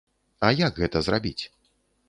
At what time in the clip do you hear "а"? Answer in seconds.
0.47-0.51